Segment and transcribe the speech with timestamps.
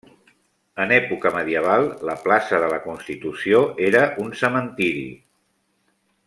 [0.85, 3.61] En època medieval, la plaça de la Constitució
[3.91, 5.07] era un cementeri.